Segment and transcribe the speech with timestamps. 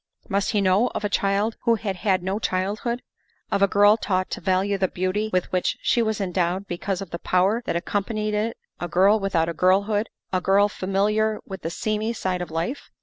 [0.27, 3.03] Must he know of a child who had had no childhood?
[3.51, 7.11] Of a girl taught to value the beauty with which she was endowed because of
[7.11, 11.61] the power that ac companied it a girl without a girlhood a girl familiar with
[11.61, 12.89] the seamy side of life?